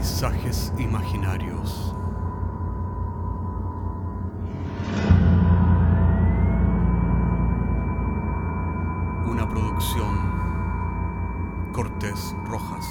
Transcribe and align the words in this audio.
Paisajes 0.00 0.72
imaginarios. 0.78 1.94
Una 9.26 9.46
producción 9.46 10.16
Cortés 11.74 12.34
Rojas. 12.46 12.86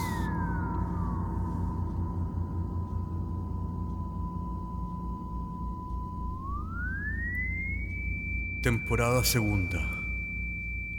Temporada 8.62 9.24
segunda. 9.24 9.80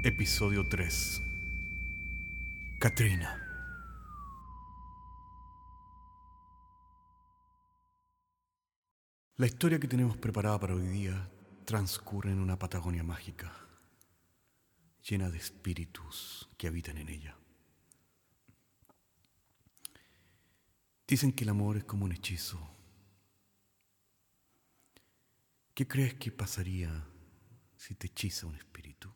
Episodio 0.03 0.67
3. 0.67 1.23
Katrina. 2.81 3.40
La 9.41 9.47
historia 9.47 9.81
que 9.81 9.89
tenemos 9.89 10.19
preparada 10.19 10.61
para 10.61 10.75
hoy 10.75 10.87
día 10.87 11.31
transcurre 11.65 12.31
en 12.31 12.41
una 12.41 12.59
Patagonia 12.59 13.03
mágica, 13.03 13.51
llena 15.03 15.31
de 15.31 15.39
espíritus 15.39 16.47
que 16.59 16.67
habitan 16.67 16.99
en 16.99 17.09
ella. 17.09 17.35
Dicen 21.09 21.33
que 21.33 21.45
el 21.45 21.49
amor 21.49 21.79
es 21.79 21.85
como 21.85 22.05
un 22.05 22.13
hechizo. 22.13 22.61
¿Qué 25.73 25.89
crees 25.89 26.17
que 26.17 26.31
pasaría 26.31 27.03
si 27.79 27.95
te 27.95 28.09
hechiza 28.09 28.47
un 28.47 28.57
espíritu? 28.57 29.11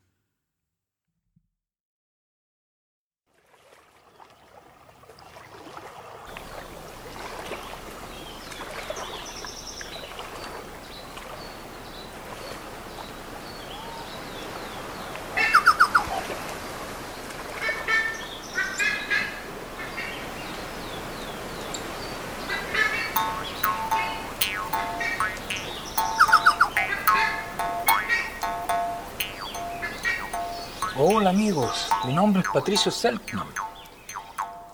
Amigos, 31.27 31.87
mi 32.05 32.13
nombre 32.13 32.43
es 32.43 32.47
Patricio 32.53 32.91
Selknam. 32.91 33.47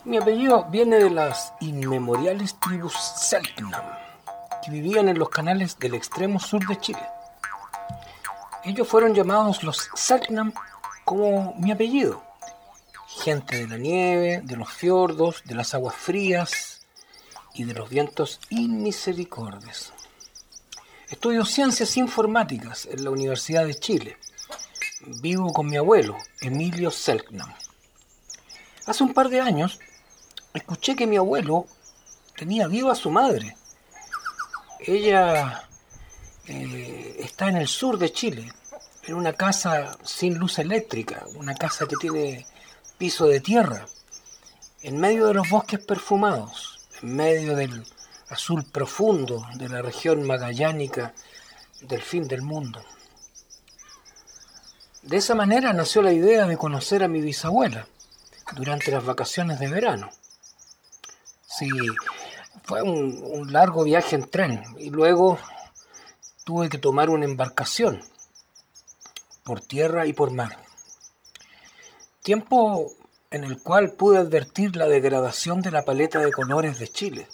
Mi 0.04 0.18
apellido 0.18 0.66
viene 0.70 0.96
de 0.96 1.08
las 1.08 1.54
inmemoriales 1.60 2.60
tribus 2.60 2.92
Selknam, 2.92 3.82
que 4.62 4.70
vivían 4.70 5.08
en 5.08 5.18
los 5.18 5.30
canales 5.30 5.78
del 5.78 5.94
extremo 5.94 6.38
sur 6.38 6.66
de 6.66 6.78
Chile. 6.78 7.02
Ellos 8.64 8.86
fueron 8.86 9.14
llamados 9.14 9.62
los 9.62 9.88
Selknam 9.94 10.52
como 11.06 11.54
mi 11.54 11.72
apellido. 11.72 12.22
Gente 13.08 13.56
de 13.56 13.68
la 13.68 13.78
nieve, 13.78 14.42
de 14.44 14.56
los 14.56 14.70
fiordos, 14.70 15.42
de 15.46 15.54
las 15.54 15.72
aguas 15.72 15.94
frías 15.94 16.86
y 17.54 17.64
de 17.64 17.72
los 17.72 17.88
vientos 17.88 18.40
inmisericordes. 18.50 19.94
Estudio 21.08 21.46
ciencias 21.46 21.96
informáticas 21.96 22.86
en 22.90 23.04
la 23.04 23.10
Universidad 23.10 23.64
de 23.64 23.74
Chile 23.74 24.18
vivo 25.06 25.52
con 25.52 25.66
mi 25.66 25.76
abuelo, 25.76 26.16
Emilio 26.40 26.90
Selknam. 26.90 27.52
Hace 28.86 29.04
un 29.04 29.14
par 29.14 29.28
de 29.28 29.40
años 29.40 29.78
escuché 30.54 30.96
que 30.96 31.06
mi 31.06 31.16
abuelo 31.16 31.66
tenía 32.36 32.66
viva 32.66 32.92
a 32.92 32.96
su 32.96 33.10
madre. 33.10 33.56
Ella 34.80 35.68
eh, 36.46 37.16
está 37.20 37.48
en 37.48 37.56
el 37.56 37.68
sur 37.68 37.98
de 37.98 38.12
Chile, 38.12 38.52
en 39.04 39.14
una 39.14 39.32
casa 39.32 39.96
sin 40.02 40.38
luz 40.38 40.58
eléctrica, 40.58 41.24
una 41.36 41.54
casa 41.54 41.86
que 41.86 41.96
tiene 41.96 42.46
piso 42.98 43.26
de 43.26 43.40
tierra, 43.40 43.86
en 44.82 44.98
medio 44.98 45.26
de 45.26 45.34
los 45.34 45.48
bosques 45.48 45.84
perfumados, 45.84 46.80
en 47.02 47.14
medio 47.14 47.54
del 47.54 47.84
azul 48.28 48.64
profundo 48.64 49.46
de 49.54 49.68
la 49.68 49.82
región 49.82 50.22
magallánica 50.24 51.14
del 51.82 52.02
fin 52.02 52.26
del 52.26 52.42
mundo. 52.42 52.82
De 55.02 55.16
esa 55.16 55.34
manera 55.34 55.72
nació 55.72 56.00
la 56.00 56.12
idea 56.12 56.46
de 56.46 56.56
conocer 56.56 57.02
a 57.02 57.08
mi 57.08 57.20
bisabuela 57.20 57.88
durante 58.54 58.92
las 58.92 59.04
vacaciones 59.04 59.58
de 59.58 59.66
verano. 59.66 60.10
Sí, 61.44 61.68
fue 62.62 62.82
un, 62.82 63.52
largo 63.52 63.82
viaje 63.82 64.14
en 64.14 64.30
tren 64.30 64.62
y 64.78 64.90
luego 64.90 65.40
tuve 66.44 66.68
que 66.68 66.78
tomar 66.78 67.10
una 67.10 67.24
embarcación 67.24 68.00
por 69.42 69.60
tierra 69.60 70.06
y 70.06 70.12
por 70.12 70.30
mar. 70.30 70.56
Tiempo 72.22 72.92
en 73.32 73.42
el 73.42 73.60
cual 73.60 73.90
pude 73.94 74.18
advertir 74.18 74.76
la 74.76 74.86
degradación 74.86 75.62
de 75.62 75.72
la 75.72 75.84
paleta 75.84 76.20
de 76.20 76.30
colores 76.30 76.78
de 76.78 76.86
Chile, 76.86 77.26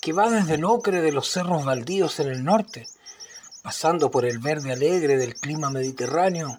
que 0.00 0.12
va 0.12 0.30
desde 0.30 0.56
el 0.56 0.64
ocre 0.64 1.00
de 1.00 1.12
los 1.12 1.30
cerros 1.30 1.64
baldíos 1.64 2.18
en 2.18 2.28
el 2.28 2.44
norte, 2.44 2.88
pasando 3.62 4.10
por 4.10 4.24
el 4.24 4.40
verde 4.40 4.72
alegre 4.72 5.16
del 5.16 5.34
clima 5.34 5.70
mediterráneo 5.70 6.58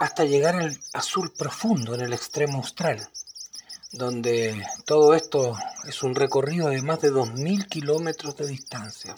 hasta 0.00 0.24
llegar 0.24 0.56
al 0.56 0.76
azul 0.94 1.30
profundo 1.30 1.94
en 1.94 2.00
el 2.00 2.14
extremo 2.14 2.56
austral, 2.56 3.06
donde 3.92 4.66
todo 4.86 5.14
esto 5.14 5.56
es 5.86 6.02
un 6.02 6.14
recorrido 6.14 6.68
de 6.68 6.80
más 6.80 7.02
de 7.02 7.12
2.000 7.12 7.68
kilómetros 7.68 8.34
de 8.36 8.46
distancia. 8.46 9.14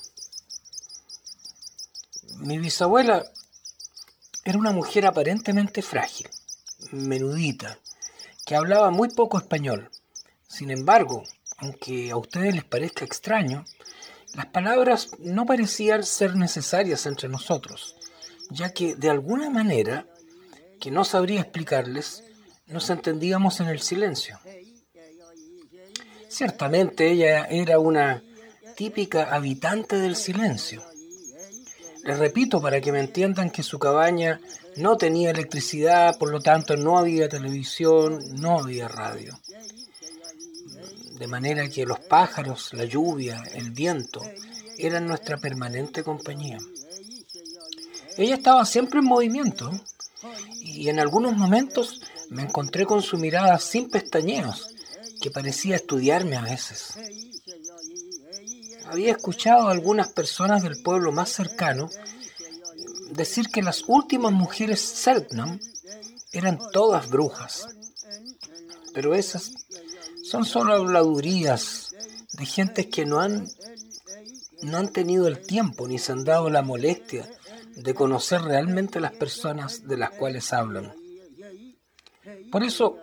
Mi 2.38 2.58
bisabuela 2.58 3.24
era 4.44 4.58
una 4.58 4.72
mujer 4.72 5.06
aparentemente 5.06 5.82
frágil, 5.82 6.28
menudita, 6.90 7.78
que 8.44 8.56
hablaba 8.56 8.90
muy 8.90 9.08
poco 9.08 9.38
español. 9.38 9.88
Sin 10.48 10.72
embargo, 10.72 11.22
aunque 11.58 12.10
a 12.10 12.16
ustedes 12.16 12.56
les 12.56 12.64
parezca 12.64 13.04
extraño, 13.04 13.64
las 14.34 14.46
palabras 14.46 15.10
no 15.20 15.46
parecían 15.46 16.02
ser 16.02 16.34
necesarias 16.34 17.06
entre 17.06 17.28
nosotros, 17.28 17.94
ya 18.50 18.70
que 18.70 18.96
de 18.96 19.10
alguna 19.10 19.48
manera 19.48 20.08
que 20.82 20.90
no 20.90 21.04
sabría 21.04 21.42
explicarles, 21.42 22.24
nos 22.66 22.90
entendíamos 22.90 23.60
en 23.60 23.68
el 23.68 23.80
silencio. 23.80 24.40
Ciertamente 26.28 27.08
ella 27.08 27.44
era 27.44 27.78
una 27.78 28.20
típica 28.74 29.32
habitante 29.32 29.94
del 29.98 30.16
silencio. 30.16 30.82
Les 32.02 32.18
repito 32.18 32.60
para 32.60 32.80
que 32.80 32.90
me 32.90 32.98
entiendan 32.98 33.50
que 33.50 33.62
su 33.62 33.78
cabaña 33.78 34.40
no 34.74 34.96
tenía 34.96 35.30
electricidad, 35.30 36.18
por 36.18 36.32
lo 36.32 36.40
tanto 36.40 36.76
no 36.76 36.98
había 36.98 37.28
televisión, 37.28 38.18
no 38.40 38.58
había 38.58 38.88
radio. 38.88 39.38
De 41.16 41.28
manera 41.28 41.68
que 41.68 41.86
los 41.86 42.00
pájaros, 42.00 42.74
la 42.74 42.86
lluvia, 42.86 43.40
el 43.54 43.70
viento 43.70 44.20
eran 44.78 45.06
nuestra 45.06 45.36
permanente 45.36 46.02
compañía. 46.02 46.58
Ella 48.16 48.34
estaba 48.34 48.66
siempre 48.66 48.98
en 48.98 49.06
movimiento, 49.06 49.70
y 50.60 50.88
en 50.88 51.00
algunos 51.00 51.36
momentos 51.36 52.00
me 52.30 52.42
encontré 52.42 52.86
con 52.86 53.02
su 53.02 53.18
mirada 53.18 53.58
sin 53.58 53.90
pestañeos, 53.90 54.68
que 55.20 55.30
parecía 55.30 55.76
estudiarme 55.76 56.36
a 56.36 56.42
veces. 56.42 56.94
Había 58.86 59.12
escuchado 59.12 59.68
a 59.68 59.72
algunas 59.72 60.12
personas 60.12 60.62
del 60.62 60.82
pueblo 60.82 61.12
más 61.12 61.30
cercano 61.30 61.88
decir 63.10 63.48
que 63.48 63.62
las 63.62 63.84
últimas 63.86 64.32
mujeres 64.32 64.80
Selknam 64.80 65.60
eran 66.32 66.58
todas 66.72 67.08
brujas. 67.08 67.68
Pero 68.94 69.14
esas 69.14 69.52
son 70.24 70.44
solo 70.44 70.74
habladurías 70.74 71.94
de 72.32 72.46
gentes 72.46 72.86
que 72.86 73.04
no 73.04 73.20
han, 73.20 73.46
no 74.62 74.78
han 74.78 74.92
tenido 74.92 75.28
el 75.28 75.44
tiempo 75.44 75.86
ni 75.88 75.98
se 75.98 76.12
han 76.12 76.24
dado 76.24 76.50
la 76.50 76.62
molestia 76.62 77.28
de 77.76 77.94
conocer 77.94 78.42
realmente 78.42 79.00
las 79.00 79.12
personas 79.12 79.86
de 79.86 79.96
las 79.96 80.10
cuales 80.10 80.52
hablan. 80.52 80.92
Por 82.50 82.62
eso 82.62 82.98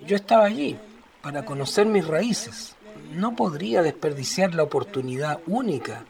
yo 0.00 0.16
estaba 0.16 0.44
allí, 0.44 0.78
para 1.22 1.44
conocer 1.44 1.86
mis 1.86 2.06
raíces. 2.06 2.76
No 3.12 3.34
podría 3.34 3.82
desperdiciar 3.82 4.54
la 4.54 4.62
oportunidad 4.62 5.40
única 5.46 6.04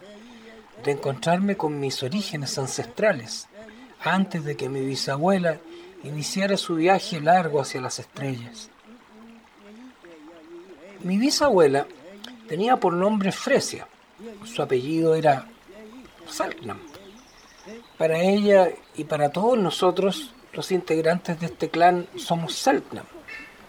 de 0.84 0.93
encontrarme 0.93 1.56
con 1.56 1.81
mis 1.81 2.02
orígenes 2.02 2.58
ancestrales 2.58 3.49
antes 4.00 4.44
de 4.44 4.56
que 4.56 4.69
mi 4.69 4.81
bisabuela 4.81 5.58
iniciara 6.04 6.58
su 6.58 6.75
viaje 6.75 7.20
largo 7.20 7.62
hacia 7.62 7.81
las 7.81 7.99
estrellas. 7.99 8.70
Mi 11.02 11.16
bisabuela 11.16 11.87
tenía 12.46 12.76
por 12.76 12.92
nombre 12.92 13.32
Fresia, 13.32 13.88
su 14.44 14.60
apellido 14.60 15.14
era 15.14 15.46
Salknam. 16.28 16.78
Para 17.98 18.20
ella 18.20 18.68
y 18.94 19.04
para 19.04 19.30
todos 19.30 19.58
nosotros, 19.58 20.34
los 20.52 20.70
integrantes 20.72 21.40
de 21.40 21.46
este 21.46 21.68
clan, 21.68 22.06
somos 22.16 22.54
Selknam. 22.54 23.06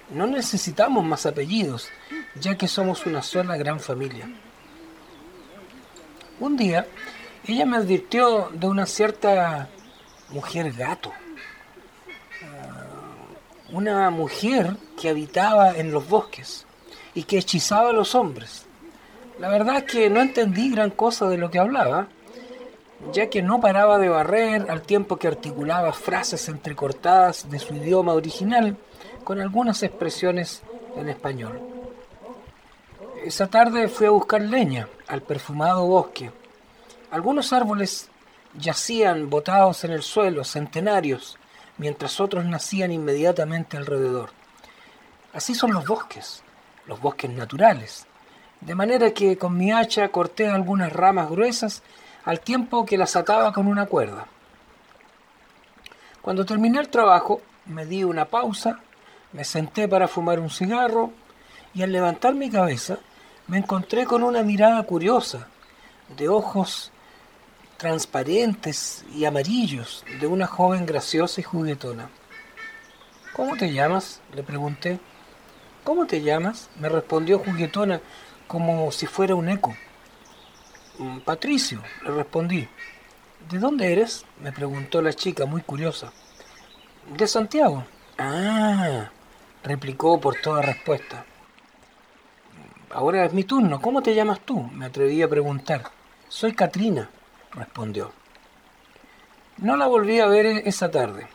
No 0.09 0.27
necesitamos 0.27 1.03
más 1.03 1.25
apellidos, 1.25 1.89
ya 2.35 2.57
que 2.57 2.67
somos 2.67 3.05
una 3.05 3.21
sola 3.21 3.57
gran 3.57 3.79
familia. 3.79 4.29
Un 6.39 6.55
día, 6.55 6.85
ella 7.45 7.65
me 7.65 7.77
advirtió 7.77 8.49
de 8.53 8.67
una 8.67 8.85
cierta 8.85 9.69
mujer 10.29 10.71
gato. 10.73 11.11
Ah, 12.43 12.85
una 13.71 14.09
mujer 14.09 14.77
que 14.99 15.09
habitaba 15.09 15.75
en 15.75 15.91
los 15.91 16.07
bosques 16.07 16.65
y 17.13 17.23
que 17.23 17.39
hechizaba 17.39 17.89
a 17.89 17.93
los 17.93 18.15
hombres. 18.15 18.65
La 19.39 19.49
verdad 19.49 19.77
es 19.77 19.83
que 19.83 20.09
no 20.09 20.21
entendí 20.21 20.71
gran 20.71 20.91
cosa 20.91 21.27
de 21.27 21.37
lo 21.37 21.51
que 21.51 21.59
hablaba, 21.59 22.07
ya 23.13 23.29
que 23.29 23.41
no 23.41 23.59
paraba 23.59 23.99
de 23.99 24.09
barrer 24.09 24.69
al 24.69 24.81
tiempo 24.81 25.17
que 25.17 25.27
articulaba 25.27 25.93
frases 25.93 26.47
entrecortadas 26.49 27.49
de 27.49 27.59
su 27.59 27.75
idioma 27.75 28.13
original 28.13 28.77
con 29.23 29.39
algunas 29.39 29.83
expresiones 29.83 30.63
en 30.95 31.09
español. 31.09 31.59
Esa 33.23 33.47
tarde 33.47 33.87
fui 33.87 34.07
a 34.07 34.11
buscar 34.11 34.41
leña 34.41 34.87
al 35.07 35.21
perfumado 35.21 35.85
bosque. 35.85 36.31
Algunos 37.11 37.53
árboles 37.53 38.09
yacían 38.57 39.29
botados 39.29 39.83
en 39.83 39.91
el 39.91 40.01
suelo, 40.01 40.43
centenarios, 40.43 41.37
mientras 41.77 42.19
otros 42.19 42.45
nacían 42.45 42.91
inmediatamente 42.91 43.77
alrededor. 43.77 44.31
Así 45.33 45.53
son 45.55 45.73
los 45.73 45.85
bosques, 45.85 46.43
los 46.85 46.99
bosques 46.99 47.29
naturales. 47.29 48.07
De 48.61 48.75
manera 48.75 49.11
que 49.11 49.37
con 49.37 49.55
mi 49.55 49.71
hacha 49.71 50.09
corté 50.09 50.47
algunas 50.47 50.91
ramas 50.91 51.29
gruesas 51.29 51.83
al 52.27 52.41
tiempo 52.41 52.85
que 52.85 52.97
las 52.97 53.15
ataba 53.15 53.53
con 53.53 53.67
una 53.67 53.85
cuerda. 53.85 54.27
Cuando 56.21 56.43
terminé 56.45 56.77
el 56.77 56.89
trabajo, 56.89 57.39
me 57.65 57.85
di 57.85 58.03
una 58.03 58.25
pausa, 58.25 58.81
me 59.31 59.45
senté 59.45 59.87
para 59.87 60.09
fumar 60.09 60.37
un 60.41 60.49
cigarro 60.49 61.13
y 61.73 61.83
al 61.83 61.93
levantar 61.93 62.35
mi 62.35 62.49
cabeza 62.49 62.97
me 63.47 63.59
encontré 63.59 64.05
con 64.05 64.23
una 64.23 64.43
mirada 64.43 64.83
curiosa, 64.83 65.47
de 66.17 66.27
ojos 66.27 66.91
transparentes 67.77 69.05
y 69.15 69.23
amarillos, 69.23 70.03
de 70.19 70.27
una 70.27 70.47
joven 70.47 70.85
graciosa 70.85 71.39
y 71.39 71.45
juguetona. 71.45 72.09
¿Cómo 73.31 73.55
te 73.55 73.71
llamas? 73.71 74.19
le 74.35 74.43
pregunté. 74.43 74.99
¿Cómo 75.85 76.05
te 76.05 76.21
llamas? 76.21 76.69
me 76.77 76.89
respondió 76.89 77.39
juguetona 77.39 78.01
como 78.47 78.91
si 78.91 79.05
fuera 79.05 79.33
un 79.33 79.47
eco. 79.47 79.73
Mm, 80.99 81.19
Patricio, 81.19 81.81
le 82.03 82.11
respondí. 82.11 82.67
¿De 83.49 83.59
dónde 83.59 83.91
eres? 83.91 84.25
me 84.41 84.51
preguntó 84.51 85.01
la 85.01 85.13
chica, 85.13 85.45
muy 85.45 85.61
curiosa. 85.61 86.11
De 87.15 87.27
Santiago. 87.27 87.85
Ah, 88.17 89.09
replicó 89.63 90.19
por 90.19 90.41
toda 90.41 90.61
respuesta. 90.61 91.25
Ahora 92.89 93.25
es 93.25 93.33
mi 93.33 93.43
turno. 93.43 93.79
¿Cómo 93.79 94.01
te 94.01 94.15
llamas 94.15 94.39
tú? 94.39 94.61
Me 94.73 94.85
atreví 94.85 95.21
a 95.21 95.29
preguntar. 95.29 95.83
Soy 96.27 96.53
Katrina, 96.53 97.09
respondió. 97.51 98.11
No 99.57 99.75
la 99.75 99.87
volví 99.87 100.19
a 100.19 100.27
ver 100.27 100.45
esa 100.45 100.89
tarde. 100.89 101.27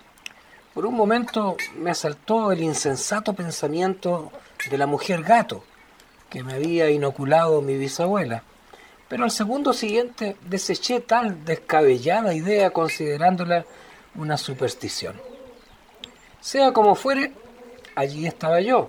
Por 0.74 0.86
un 0.86 0.94
momento 0.94 1.56
me 1.76 1.90
asaltó 1.90 2.50
el 2.50 2.62
insensato 2.62 3.34
pensamiento 3.34 4.32
de 4.70 4.78
la 4.78 4.86
mujer 4.86 5.22
gato 5.22 5.64
que 6.30 6.42
me 6.42 6.54
había 6.54 6.90
inoculado 6.90 7.60
mi 7.62 7.76
bisabuela. 7.76 8.42
Pero 9.12 9.24
al 9.24 9.30
segundo 9.30 9.74
siguiente 9.74 10.38
deseché 10.40 11.00
tal 11.00 11.44
descabellada 11.44 12.32
idea 12.32 12.70
considerándola 12.70 13.66
una 14.14 14.38
superstición. 14.38 15.20
Sea 16.40 16.72
como 16.72 16.94
fuere, 16.94 17.34
allí 17.94 18.26
estaba 18.26 18.62
yo, 18.62 18.88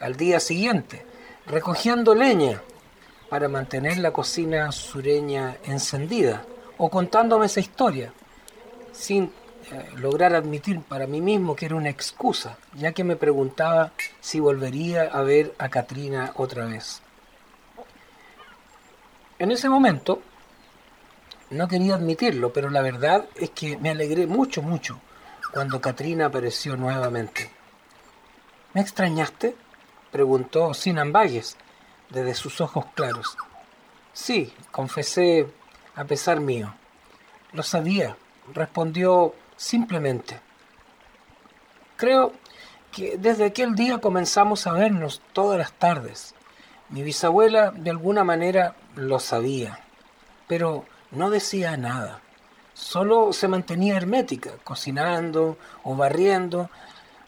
al 0.00 0.16
día 0.16 0.40
siguiente, 0.40 1.04
recogiendo 1.46 2.14
leña 2.14 2.62
para 3.28 3.50
mantener 3.50 3.98
la 3.98 4.14
cocina 4.14 4.72
sureña 4.72 5.58
encendida 5.64 6.42
o 6.78 6.88
contándome 6.88 7.44
esa 7.44 7.60
historia, 7.60 8.14
sin 8.92 9.24
eh, 9.24 9.90
lograr 9.96 10.34
admitir 10.34 10.80
para 10.80 11.06
mí 11.06 11.20
mismo 11.20 11.54
que 11.54 11.66
era 11.66 11.76
una 11.76 11.90
excusa, 11.90 12.56
ya 12.78 12.92
que 12.92 13.04
me 13.04 13.16
preguntaba 13.16 13.92
si 14.22 14.40
volvería 14.40 15.02
a 15.02 15.20
ver 15.20 15.54
a 15.58 15.68
Katrina 15.68 16.32
otra 16.36 16.64
vez. 16.64 17.02
En 19.40 19.50
ese 19.50 19.70
momento, 19.70 20.20
no 21.48 21.66
quería 21.66 21.94
admitirlo, 21.94 22.52
pero 22.52 22.68
la 22.68 22.82
verdad 22.82 23.26
es 23.36 23.48
que 23.48 23.78
me 23.78 23.88
alegré 23.88 24.26
mucho, 24.26 24.60
mucho 24.60 25.00
cuando 25.50 25.80
Katrina 25.80 26.26
apareció 26.26 26.76
nuevamente. 26.76 27.50
¿Me 28.74 28.82
extrañaste? 28.82 29.56
preguntó 30.12 30.74
sin 30.74 30.98
ambagues, 30.98 31.56
desde 32.10 32.34
sus 32.34 32.60
ojos 32.60 32.84
claros. 32.94 33.34
Sí, 34.12 34.52
confesé 34.70 35.48
a 35.94 36.04
pesar 36.04 36.38
mío. 36.40 36.74
Lo 37.54 37.62
sabía, 37.62 38.18
respondió 38.52 39.34
simplemente. 39.56 40.38
Creo 41.96 42.34
que 42.92 43.16
desde 43.16 43.46
aquel 43.46 43.74
día 43.74 44.02
comenzamos 44.02 44.66
a 44.66 44.72
vernos 44.72 45.22
todas 45.32 45.58
las 45.58 45.72
tardes. 45.72 46.34
Mi 46.90 47.02
bisabuela 47.02 47.70
de 47.70 47.90
alguna 47.90 48.24
manera 48.24 48.74
lo 48.96 49.20
sabía, 49.20 49.78
pero 50.48 50.84
no 51.12 51.30
decía 51.30 51.76
nada. 51.76 52.20
Solo 52.74 53.32
se 53.32 53.46
mantenía 53.46 53.96
hermética, 53.96 54.50
cocinando 54.64 55.56
o 55.84 55.94
barriendo, 55.94 56.68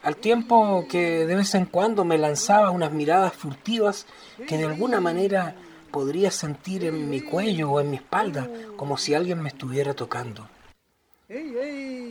al 0.03 0.17
tiempo 0.17 0.87
que 0.91 1.27
de 1.27 1.37
vez 1.37 1.55
en 1.55 1.67
cuando 1.67 2.05
me 2.05 2.19
lanzaba 2.19 2.71
unas 2.71 2.91
miradas 2.91 3.35
furtivas 3.35 4.07
que 4.49 4.59
de 4.59 4.65
alguna 4.65 5.01
manera 5.01 5.55
podría 5.93 6.33
sentir 6.33 6.85
en 6.85 7.09
mi 7.09 7.21
cuello 7.21 7.71
o 7.71 7.81
en 7.81 7.91
mi 7.91 7.97
espalda, 7.97 8.49
como 8.77 8.97
si 8.97 9.15
alguien 9.15 9.41
me 9.41 9.51
estuviera 9.51 9.95
tocando. 9.95 10.49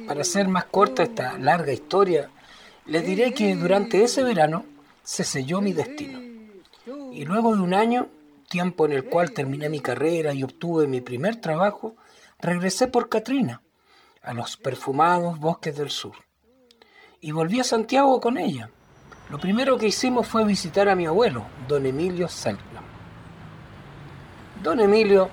Para 0.08 0.22
hacer 0.22 0.48
más 0.48 0.66
corta 0.66 1.04
esta 1.04 1.38
larga 1.38 1.74
historia, 1.74 2.30
les 2.86 3.06
diré 3.06 3.34
que 3.34 3.54
durante 3.56 4.04
ese 4.04 4.24
verano 4.24 4.64
se 5.04 5.26
selló 5.26 5.60
mi 5.60 5.74
destino. 5.74 6.31
Y 7.12 7.26
luego 7.26 7.56
de 7.56 7.62
un 7.62 7.74
año, 7.74 8.08
tiempo 8.50 8.86
en 8.86 8.94
el 8.94 9.06
cual 9.06 9.32
terminé 9.32 9.70
mi 9.70 9.80
carrera 9.80 10.34
y 10.34 10.44
obtuve 10.44 10.88
mi 10.88 11.02
primer 11.02 11.36
trabajo, 11.36 11.96
regresé 12.40 12.88
por 12.88 13.10
Katrina, 13.10 13.62
a 14.24 14.34
los 14.34 14.58
perfumados 14.58 15.40
bosques 15.40 15.76
del 15.76 15.90
sur 15.90 16.16
y 17.22 17.32
volví 17.32 17.60
a 17.60 17.64
Santiago 17.64 18.20
con 18.20 18.38
ella. 18.38 18.70
Lo 19.30 19.40
primero 19.40 19.78
que 19.78 19.88
hicimos 19.88 20.28
fue 20.28 20.44
visitar 20.44 20.90
a 20.90 20.96
mi 20.96 21.06
abuelo, 21.06 21.46
don 21.68 21.86
Emilio 21.86 22.28
Selknam. 22.28 22.84
Don 24.62 24.80
Emilio 24.80 25.30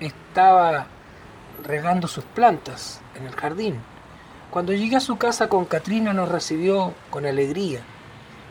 estaba 0.00 0.86
regando 1.62 2.08
sus 2.08 2.24
plantas 2.24 3.00
en 3.14 3.26
el 3.26 3.34
jardín. 3.34 3.76
Cuando 4.50 4.72
llegué 4.72 4.96
a 4.96 5.00
su 5.00 5.16
casa 5.16 5.48
con 5.48 5.66
Katrina 5.66 6.12
nos 6.12 6.28
recibió 6.28 6.94
con 7.10 7.26
alegría. 7.26 7.82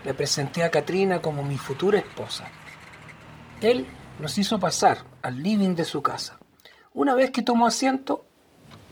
Le 0.04 0.14
presenté 0.14 0.64
a 0.64 0.72
Katrina 0.72 1.22
como 1.22 1.44
mi 1.44 1.58
futura 1.58 2.00
esposa. 2.00 2.48
Él 3.62 3.86
nos 4.20 4.38
hizo 4.38 4.60
pasar 4.60 5.06
al 5.22 5.42
living 5.42 5.76
de 5.76 5.86
su 5.86 6.02
casa. 6.02 6.40
Una 6.94 7.14
vez 7.14 7.32
que 7.32 7.44
tomó 7.44 7.68
asiento, 7.68 8.26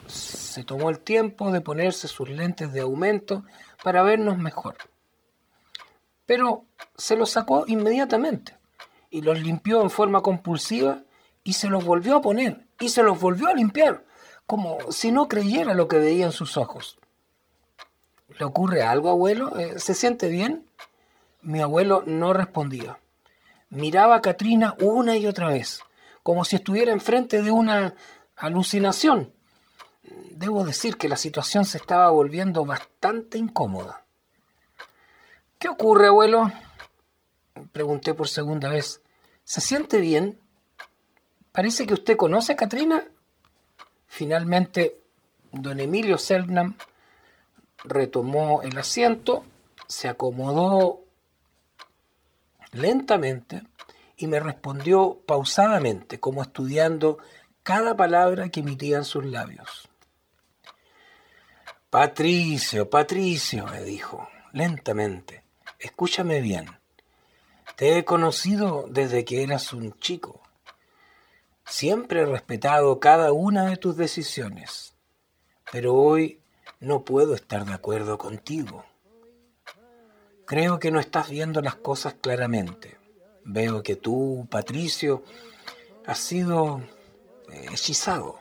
se 0.07 0.63
tomó 0.63 0.89
el 0.89 0.99
tiempo 0.99 1.51
de 1.51 1.61
ponerse 1.61 2.07
sus 2.07 2.29
lentes 2.29 2.71
de 2.73 2.81
aumento 2.81 3.43
para 3.83 4.03
vernos 4.03 4.37
mejor. 4.37 4.77
Pero 6.25 6.65
se 6.95 7.15
los 7.15 7.31
sacó 7.31 7.65
inmediatamente 7.67 8.57
y 9.09 9.21
los 9.21 9.39
limpió 9.39 9.81
en 9.81 9.89
forma 9.89 10.21
compulsiva 10.21 11.03
y 11.43 11.53
se 11.53 11.69
los 11.69 11.83
volvió 11.83 12.17
a 12.17 12.21
poner 12.21 12.67
y 12.79 12.89
se 12.89 13.03
los 13.03 13.19
volvió 13.19 13.47
a 13.47 13.53
limpiar, 13.53 14.05
como 14.45 14.77
si 14.91 15.11
no 15.11 15.27
creyera 15.27 15.73
lo 15.73 15.87
que 15.87 15.97
veía 15.97 16.25
en 16.25 16.31
sus 16.31 16.57
ojos. 16.57 16.99
¿Le 18.37 18.45
ocurre 18.45 18.83
algo, 18.83 19.09
abuelo? 19.09 19.57
Eh, 19.57 19.79
¿Se 19.79 19.93
siente 19.93 20.29
bien? 20.29 20.65
Mi 21.41 21.62
abuelo 21.62 22.03
no 22.05 22.34
respondía. 22.34 23.00
Miraba 23.69 24.15
a 24.15 24.22
Katrina 24.22 24.75
una 24.79 25.17
y 25.17 25.27
otra 25.27 25.50
vez, 25.50 25.81
como 26.24 26.43
si 26.43 26.55
estuviera 26.55 26.91
enfrente 26.91 27.41
de 27.41 27.51
una 27.51 27.96
alucinación 28.36 29.34
debo 30.39 30.63
decir 30.63 30.98
que 30.98 31.10
la 31.10 31.17
situación 31.17 31.65
se 31.65 31.77
estaba 31.77 32.10
volviendo 32.12 32.65
bastante 32.65 33.38
incómoda. 33.38 34.05
¿Qué 35.58 35.67
ocurre, 35.67 36.08
abuelo? 36.08 36.50
Pregunté 37.74 38.13
por 38.13 38.29
segunda 38.29 38.69
vez. 38.69 39.01
¿Se 39.43 39.60
siente 39.60 40.00
bien? 40.00 40.39
Parece 41.51 41.86
que 41.86 41.93
usted 41.93 42.15
conoce 42.15 42.53
a 42.53 42.55
Katrina. 42.55 43.03
Finalmente, 44.08 45.01
don 45.51 45.81
Emilio 45.81 46.17
Selknam 46.17 46.77
retomó 47.84 48.62
el 48.62 48.77
asiento, 48.77 49.43
se 49.88 50.08
acomodó 50.08 51.01
lentamente 52.71 53.63
y 54.17 54.27
me 54.27 54.39
respondió 54.39 55.21
pausadamente, 55.25 56.19
como 56.19 56.41
estudiando 56.41 57.19
cada 57.63 57.95
palabra 57.95 58.49
que 58.49 58.59
emitían 58.59 59.05
sus 59.05 59.25
labios. 59.25 59.89
Patricio, 61.89 62.89
Patricio, 62.89 63.65
me 63.67 63.81
dijo, 63.81 64.27
lentamente, 64.51 65.43
escúchame 65.79 66.41
bien. 66.41 66.67
Te 67.75 67.97
he 67.97 68.05
conocido 68.05 68.85
desde 68.89 69.23
que 69.23 69.41
eras 69.41 69.73
un 69.73 69.97
chico. 69.99 70.41
Siempre 71.65 72.21
he 72.21 72.25
respetado 72.25 72.99
cada 72.99 73.31
una 73.31 73.65
de 73.65 73.77
tus 73.77 73.95
decisiones, 73.95 74.95
pero 75.71 75.95
hoy 75.95 76.41
no 76.79 77.05
puedo 77.05 77.35
estar 77.35 77.65
de 77.65 77.73
acuerdo 77.73 78.17
contigo. 78.17 78.85
Creo 80.50 80.79
que 80.79 80.89
no 80.89 81.00
estás 81.00 81.29
viendo 81.29 81.62
las 81.62 81.75
cosas 81.75 82.15
claramente. 82.20 82.98
Veo 83.44 83.84
que 83.84 83.96
tú, 83.96 84.48
Patricio, 84.50 85.24
has 86.08 86.18
sido 86.18 86.82
eh, 87.51 87.68
hechizado. 87.72 88.39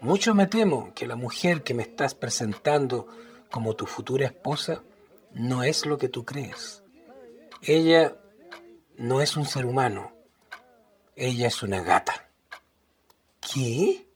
Mucho 0.00 0.32
me 0.36 0.46
temo 0.46 0.94
que 0.94 1.08
la 1.08 1.16
mujer 1.16 1.64
que 1.64 1.74
me 1.74 1.82
estás 1.82 2.14
presentando 2.14 3.08
como 3.50 3.74
tu 3.74 3.84
futura 3.84 4.26
esposa 4.26 4.84
no 5.32 5.64
es 5.64 5.86
lo 5.86 5.98
que 5.98 6.08
tú 6.08 6.24
crees. 6.24 6.84
Ella 7.62 8.16
no 8.96 9.20
es 9.20 9.36
un 9.36 9.44
ser 9.44 9.66
humano. 9.66 10.12
Ella 11.16 11.48
es 11.48 11.64
una 11.64 11.82
gata. 11.82 12.28
¿Qué? 13.40 14.06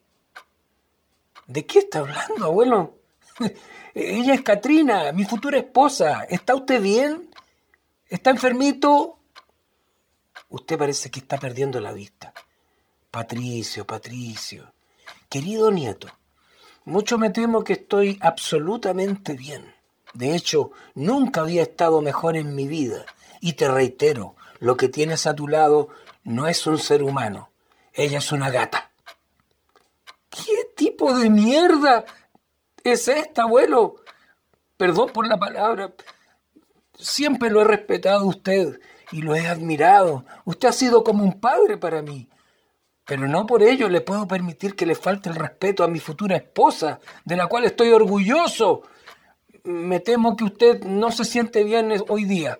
¿De 1.48 1.66
qué 1.66 1.80
está 1.80 1.98
hablando, 1.98 2.44
abuelo? 2.44 2.97
Ella 3.94 4.34
es 4.34 4.42
Katrina, 4.42 5.12
mi 5.12 5.24
futura 5.24 5.58
esposa. 5.58 6.24
¿Está 6.24 6.54
usted 6.54 6.80
bien? 6.80 7.30
¿Está 8.08 8.30
enfermito? 8.30 9.18
Usted 10.50 10.78
parece 10.78 11.10
que 11.10 11.20
está 11.20 11.38
perdiendo 11.38 11.80
la 11.80 11.92
vista. 11.92 12.32
Patricio, 13.10 13.86
Patricio. 13.86 14.72
Querido 15.28 15.70
nieto, 15.70 16.08
mucho 16.84 17.18
me 17.18 17.30
temo 17.30 17.64
que 17.64 17.74
estoy 17.74 18.18
absolutamente 18.22 19.34
bien. 19.34 19.74
De 20.14 20.34
hecho, 20.34 20.70
nunca 20.94 21.42
había 21.42 21.62
estado 21.62 22.00
mejor 22.00 22.36
en 22.36 22.54
mi 22.54 22.66
vida. 22.66 23.04
Y 23.40 23.54
te 23.54 23.68
reitero, 23.68 24.36
lo 24.58 24.76
que 24.76 24.88
tienes 24.88 25.26
a 25.26 25.34
tu 25.34 25.48
lado 25.48 25.88
no 26.24 26.46
es 26.46 26.66
un 26.66 26.78
ser 26.78 27.02
humano. 27.02 27.50
Ella 27.92 28.18
es 28.18 28.32
una 28.32 28.50
gata. 28.50 28.90
¿Qué 30.30 30.70
tipo 30.76 31.14
de 31.14 31.28
mierda 31.28 32.04
es 32.84 33.08
esta, 33.08 33.42
abuelo? 33.42 33.96
Perdón 34.76 35.10
por 35.12 35.26
la 35.26 35.38
palabra. 35.38 35.92
Siempre 36.94 37.50
lo 37.50 37.60
he 37.60 37.64
respetado 37.64 38.20
a 38.20 38.28
usted 38.28 38.80
y 39.12 39.22
lo 39.22 39.34
he 39.34 39.46
admirado. 39.46 40.24
Usted 40.44 40.68
ha 40.68 40.72
sido 40.72 41.04
como 41.04 41.24
un 41.24 41.40
padre 41.40 41.76
para 41.76 42.02
mí. 42.02 42.28
Pero 43.04 43.26
no 43.26 43.46
por 43.46 43.62
ello 43.62 43.88
le 43.88 44.02
puedo 44.02 44.28
permitir 44.28 44.76
que 44.76 44.84
le 44.84 44.94
falte 44.94 45.30
el 45.30 45.36
respeto 45.36 45.82
a 45.82 45.88
mi 45.88 45.98
futura 45.98 46.36
esposa, 46.36 47.00
de 47.24 47.36
la 47.36 47.46
cual 47.46 47.64
estoy 47.64 47.90
orgulloso. 47.90 48.82
Me 49.64 50.00
temo 50.00 50.36
que 50.36 50.44
usted 50.44 50.84
no 50.84 51.10
se 51.10 51.24
siente 51.24 51.64
bien 51.64 51.92
hoy 52.08 52.24
día. 52.24 52.58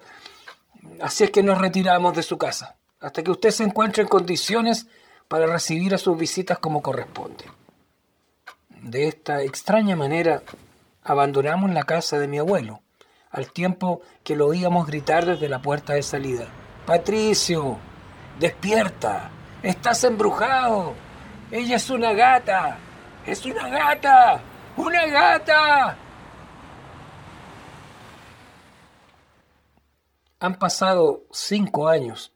Así 1.00 1.25
es 1.25 1.30
que 1.30 1.42
nos 1.42 1.58
retiramos 1.58 2.14
de 2.14 2.22
su 2.22 2.38
casa, 2.38 2.76
hasta 2.98 3.22
que 3.22 3.30
usted 3.30 3.50
se 3.50 3.64
encuentre 3.64 4.02
en 4.02 4.08
condiciones 4.08 4.87
para 5.28 5.46
recibir 5.46 5.94
a 5.94 5.98
sus 5.98 6.16
visitas 6.16 6.58
como 6.58 6.82
corresponde. 6.82 7.44
De 8.88 9.07
esta 9.07 9.42
extraña 9.42 9.97
manera 9.97 10.42
abandonamos 11.04 11.71
la 11.73 11.83
casa 11.83 12.18
de 12.18 12.26
mi 12.26 12.38
abuelo, 12.38 12.80
al 13.30 13.52
tiempo 13.52 14.00
que 14.25 14.35
lo 14.35 14.47
oíamos 14.47 14.87
gritar 14.87 15.26
desde 15.26 15.50
la 15.50 15.61
puerta 15.61 15.92
de 15.92 16.02
salida. 16.02 16.47
Patricio, 16.87 17.76
despierta, 18.40 19.30
estás 19.62 20.04
embrujado, 20.04 20.95
ella 21.50 21.76
es 21.76 21.90
una 21.90 22.14
gata, 22.14 22.78
es 23.26 23.45
una 23.45 23.68
gata, 23.68 24.40
una 24.78 25.07
gata. 25.07 25.99
Han 30.40 30.54
pasado 30.59 31.25
cinco 31.30 31.88
años 31.88 32.33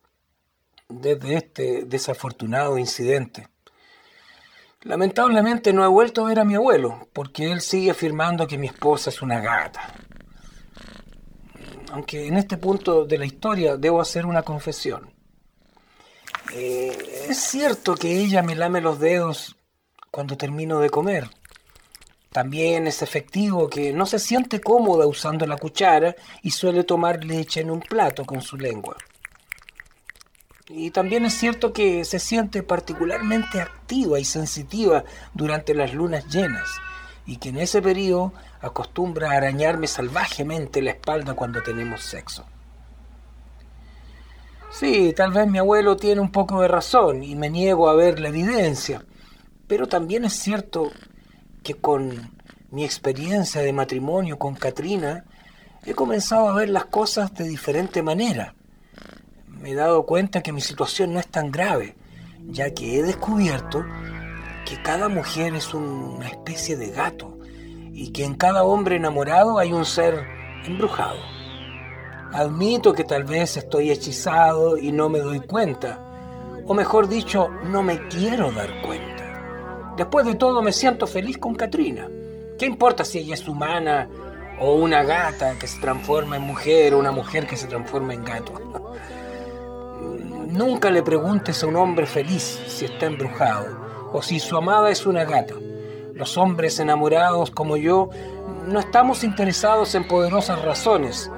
desde 0.86 1.34
este 1.36 1.84
desafortunado 1.86 2.76
incidente. 2.76 3.48
Lamentablemente 4.84 5.72
no 5.72 5.84
he 5.84 5.88
vuelto 5.88 6.24
a 6.24 6.28
ver 6.28 6.40
a 6.40 6.44
mi 6.44 6.56
abuelo, 6.56 7.08
porque 7.12 7.52
él 7.52 7.60
sigue 7.60 7.92
afirmando 7.92 8.48
que 8.48 8.58
mi 8.58 8.66
esposa 8.66 9.10
es 9.10 9.22
una 9.22 9.40
gata. 9.40 9.94
Aunque 11.92 12.26
en 12.26 12.36
este 12.36 12.56
punto 12.56 13.04
de 13.04 13.18
la 13.18 13.26
historia 13.26 13.76
debo 13.76 14.00
hacer 14.00 14.26
una 14.26 14.42
confesión. 14.42 15.12
Eh, 16.52 17.26
es 17.28 17.38
cierto 17.38 17.94
que 17.94 18.20
ella 18.20 18.42
me 18.42 18.56
lame 18.56 18.80
los 18.80 18.98
dedos 18.98 19.56
cuando 20.10 20.36
termino 20.36 20.80
de 20.80 20.90
comer. 20.90 21.30
También 22.30 22.86
es 22.86 23.02
efectivo 23.02 23.68
que 23.68 23.92
no 23.92 24.06
se 24.06 24.18
siente 24.18 24.60
cómoda 24.60 25.06
usando 25.06 25.46
la 25.46 25.58
cuchara 25.58 26.16
y 26.42 26.50
suele 26.50 26.82
tomar 26.82 27.24
leche 27.24 27.60
en 27.60 27.70
un 27.70 27.80
plato 27.80 28.24
con 28.24 28.40
su 28.40 28.56
lengua. 28.56 28.96
Y 30.74 30.90
también 30.90 31.26
es 31.26 31.34
cierto 31.34 31.74
que 31.74 32.02
se 32.06 32.18
siente 32.18 32.62
particularmente 32.62 33.60
activa 33.60 34.18
y 34.18 34.24
sensitiva 34.24 35.04
durante 35.34 35.74
las 35.74 35.92
lunas 35.92 36.26
llenas 36.28 36.66
y 37.26 37.36
que 37.36 37.50
en 37.50 37.58
ese 37.58 37.82
periodo 37.82 38.32
acostumbra 38.62 39.30
a 39.30 39.36
arañarme 39.36 39.86
salvajemente 39.86 40.80
la 40.80 40.92
espalda 40.92 41.34
cuando 41.34 41.62
tenemos 41.62 42.02
sexo. 42.02 42.46
Sí, 44.70 45.12
tal 45.14 45.32
vez 45.32 45.46
mi 45.46 45.58
abuelo 45.58 45.96
tiene 45.96 46.22
un 46.22 46.32
poco 46.32 46.62
de 46.62 46.68
razón 46.68 47.22
y 47.22 47.36
me 47.36 47.50
niego 47.50 47.90
a 47.90 47.94
ver 47.94 48.18
la 48.18 48.28
evidencia, 48.28 49.04
pero 49.66 49.88
también 49.88 50.24
es 50.24 50.32
cierto 50.32 50.90
que 51.62 51.74
con 51.74 52.32
mi 52.70 52.82
experiencia 52.82 53.60
de 53.60 53.74
matrimonio 53.74 54.38
con 54.38 54.54
Katrina 54.54 55.26
he 55.84 55.92
comenzado 55.92 56.48
a 56.48 56.54
ver 56.54 56.70
las 56.70 56.86
cosas 56.86 57.34
de 57.34 57.44
diferente 57.44 58.02
manera. 58.02 58.54
Me 59.62 59.70
he 59.70 59.74
dado 59.76 60.06
cuenta 60.06 60.42
que 60.42 60.50
mi 60.50 60.60
situación 60.60 61.14
no 61.14 61.20
es 61.20 61.28
tan 61.28 61.52
grave, 61.52 61.94
ya 62.48 62.74
que 62.74 62.98
he 62.98 63.02
descubierto 63.04 63.84
que 64.66 64.82
cada 64.82 65.08
mujer 65.08 65.54
es 65.54 65.72
una 65.72 66.26
especie 66.26 66.76
de 66.76 66.90
gato 66.90 67.38
y 67.92 68.10
que 68.10 68.24
en 68.24 68.34
cada 68.34 68.64
hombre 68.64 68.96
enamorado 68.96 69.60
hay 69.60 69.72
un 69.72 69.84
ser 69.84 70.26
embrujado. 70.64 71.20
Admito 72.32 72.92
que 72.92 73.04
tal 73.04 73.22
vez 73.22 73.56
estoy 73.56 73.92
hechizado 73.92 74.76
y 74.76 74.90
no 74.90 75.08
me 75.08 75.20
doy 75.20 75.38
cuenta, 75.38 76.00
o 76.66 76.74
mejor 76.74 77.06
dicho, 77.06 77.48
no 77.62 77.84
me 77.84 78.08
quiero 78.08 78.50
dar 78.50 78.82
cuenta. 78.82 79.94
Después 79.96 80.26
de 80.26 80.34
todo 80.34 80.60
me 80.60 80.72
siento 80.72 81.06
feliz 81.06 81.38
con 81.38 81.54
Katrina. 81.54 82.08
¿Qué 82.58 82.66
importa 82.66 83.04
si 83.04 83.20
ella 83.20 83.34
es 83.34 83.46
humana 83.46 84.08
o 84.58 84.74
una 84.74 85.04
gata 85.04 85.56
que 85.56 85.68
se 85.68 85.80
transforma 85.80 86.34
en 86.34 86.42
mujer 86.42 86.94
o 86.94 86.98
una 86.98 87.12
mujer 87.12 87.46
que 87.46 87.56
se 87.56 87.68
transforma 87.68 88.12
en 88.12 88.24
gato? 88.24 88.81
Nunca 90.52 90.90
le 90.90 91.02
preguntes 91.02 91.62
a 91.62 91.66
un 91.66 91.76
hombre 91.76 92.04
feliz 92.04 92.60
si 92.66 92.84
está 92.84 93.06
embrujado 93.06 94.10
o 94.12 94.20
si 94.20 94.38
su 94.38 94.54
amada 94.54 94.90
es 94.90 95.06
una 95.06 95.24
gata. 95.24 95.54
Los 96.12 96.36
hombres 96.36 96.78
enamorados 96.78 97.50
como 97.50 97.78
yo 97.78 98.10
no 98.66 98.78
estamos 98.78 99.24
interesados 99.24 99.94
en 99.94 100.06
poderosas 100.06 100.60
razones 100.60 101.30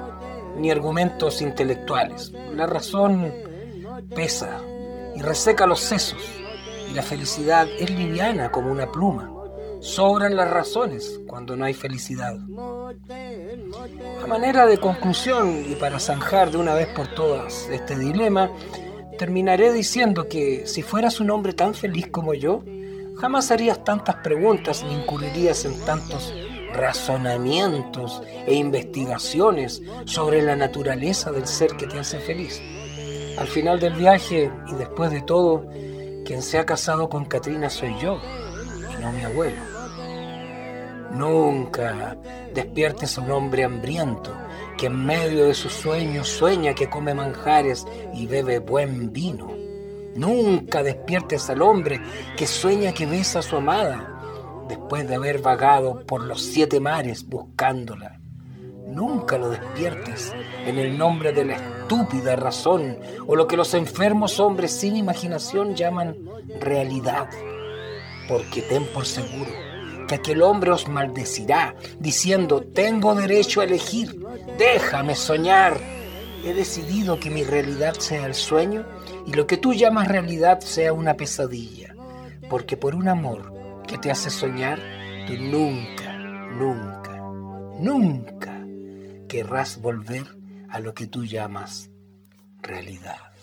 ni 0.57 0.69
argumentos 0.69 1.41
intelectuales. 1.41 2.33
La 2.53 2.67
razón 2.67 3.33
pesa 4.13 4.59
y 5.15 5.21
reseca 5.21 5.65
los 5.65 5.79
sesos 5.79 6.21
y 6.91 6.93
la 6.93 7.01
felicidad 7.01 7.69
es 7.79 7.89
liviana 7.89 8.51
como 8.51 8.69
una 8.69 8.91
pluma. 8.91 9.31
Sobran 9.79 10.35
las 10.35 10.49
razones 10.49 11.21
cuando 11.25 11.55
no 11.55 11.63
hay 11.63 11.73
felicidad. 11.73 12.35
A 14.21 14.27
manera 14.27 14.65
de 14.65 14.77
conclusión 14.77 15.63
y 15.65 15.75
para 15.75 16.01
zanjar 16.01 16.51
de 16.51 16.57
una 16.57 16.73
vez 16.73 16.87
por 16.87 17.07
todas 17.15 17.69
este 17.69 17.97
dilema, 17.97 18.51
terminaré 19.15 19.73
diciendo 19.73 20.27
que 20.27 20.67
si 20.67 20.81
fueras 20.81 21.19
un 21.19 21.31
hombre 21.31 21.53
tan 21.53 21.73
feliz 21.73 22.07
como 22.07 22.33
yo, 22.33 22.63
jamás 23.15 23.51
harías 23.51 23.83
tantas 23.83 24.17
preguntas 24.17 24.83
ni 24.83 24.93
incurrirías 24.93 25.65
en 25.65 25.79
tantos 25.85 26.33
razonamientos 26.73 28.21
e 28.45 28.53
investigaciones 28.53 29.81
sobre 30.05 30.41
la 30.41 30.55
naturaleza 30.55 31.31
del 31.31 31.47
ser 31.47 31.71
que 31.77 31.87
te 31.87 31.99
hace 31.99 32.19
feliz. 32.19 32.61
Al 33.37 33.47
final 33.47 33.79
del 33.79 33.93
viaje 33.93 34.51
y 34.67 34.75
después 34.75 35.11
de 35.11 35.21
todo, 35.21 35.65
quien 36.25 36.41
se 36.41 36.57
ha 36.57 36.65
casado 36.65 37.09
con 37.09 37.25
Katrina 37.25 37.69
soy 37.69 37.95
yo 38.01 38.19
y 38.93 39.01
no 39.01 39.11
mi 39.11 39.23
abuelo. 39.23 39.61
Nunca 41.11 42.17
despiertes 42.53 43.17
a 43.17 43.21
un 43.21 43.31
hombre 43.31 43.63
hambriento 43.63 44.33
que 44.77 44.87
en 44.87 45.05
medio 45.05 45.45
de 45.45 45.53
sus 45.53 45.73
sueños 45.73 46.27
sueña 46.27 46.73
que 46.73 46.89
come 46.89 47.13
manjares 47.13 47.85
y 48.13 48.27
bebe 48.27 48.59
buen 48.59 49.11
vino. 49.11 49.51
Nunca 50.15 50.83
despiertes 50.83 51.49
al 51.49 51.61
hombre 51.61 51.99
que 52.37 52.47
sueña 52.47 52.93
que 52.93 53.05
besa 53.05 53.39
a 53.39 53.41
su 53.41 53.57
amada 53.57 54.65
después 54.67 55.07
de 55.07 55.15
haber 55.15 55.41
vagado 55.41 56.05
por 56.05 56.23
los 56.23 56.41
siete 56.41 56.79
mares 56.79 57.27
buscándola. 57.27 58.19
Nunca 58.87 59.37
lo 59.37 59.49
despiertes 59.49 60.33
en 60.65 60.77
el 60.77 60.97
nombre 60.97 61.33
de 61.33 61.45
la 61.45 61.55
estúpida 61.55 62.35
razón 62.35 62.97
o 63.27 63.35
lo 63.35 63.47
que 63.47 63.57
los 63.57 63.73
enfermos 63.73 64.39
hombres 64.39 64.71
sin 64.71 64.95
imaginación 64.95 65.75
llaman 65.75 66.15
realidad. 66.61 67.29
Porque 68.27 68.61
ten 68.61 68.85
por 68.93 69.05
seguro 69.05 69.64
que 70.07 70.15
aquel 70.15 70.41
hombre 70.41 70.71
os 70.71 70.87
maldecirá 70.87 71.75
diciendo, 71.99 72.61
tengo 72.61 73.15
derecho 73.15 73.61
a 73.61 73.65
elegir, 73.65 74.19
déjame 74.57 75.15
soñar. 75.15 75.79
He 76.43 76.53
decidido 76.53 77.19
que 77.19 77.31
mi 77.31 77.43
realidad 77.43 77.95
sea 77.95 78.25
el 78.27 78.35
sueño 78.35 78.85
y 79.25 79.33
lo 79.33 79.47
que 79.47 79.57
tú 79.57 79.73
llamas 79.73 80.07
realidad 80.07 80.59
sea 80.59 80.93
una 80.93 81.15
pesadilla, 81.15 81.95
porque 82.49 82.77
por 82.77 82.93
un 82.93 83.07
amor 83.07 83.53
que 83.87 83.97
te 83.97 84.11
hace 84.11 84.29
soñar, 84.29 84.79
tú 85.27 85.33
nunca, 85.33 86.13
nunca, 86.51 87.19
nunca 87.79 88.65
querrás 89.27 89.81
volver 89.81 90.25
a 90.69 90.79
lo 90.79 90.93
que 90.93 91.07
tú 91.07 91.25
llamas 91.25 91.89
realidad. 92.61 93.34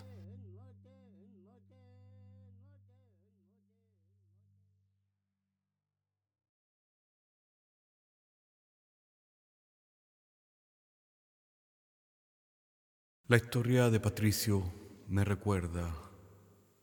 La 13.33 13.37
historia 13.37 13.89
de 13.89 13.99
Patricio 13.99 14.63
me 15.07 15.25
recuerda 15.25 15.91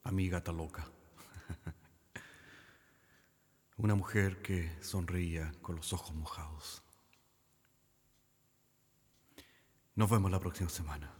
a 0.03 0.11
mi 0.11 0.29
gata 0.29 0.51
loca. 0.51 0.85
Una 3.77 3.95
mujer 3.95 4.43
que 4.43 4.77
sonreía 4.83 5.53
con 5.63 5.77
los 5.77 5.93
ojos 5.93 6.13
mojados. 6.13 6.83
Nos 9.95 10.11
vemos 10.11 10.33
la 10.33 10.41
próxima 10.41 10.69
semana. 10.69 11.20